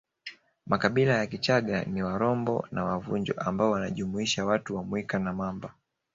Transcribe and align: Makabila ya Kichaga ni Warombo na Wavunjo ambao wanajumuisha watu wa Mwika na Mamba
Makabila 0.65 1.17
ya 1.17 1.27
Kichaga 1.27 1.83
ni 1.83 2.03
Warombo 2.03 2.67
na 2.71 2.83
Wavunjo 2.85 3.33
ambao 3.37 3.71
wanajumuisha 3.71 4.45
watu 4.45 4.75
wa 4.75 4.83
Mwika 4.83 5.19
na 5.19 5.33
Mamba 5.33 5.73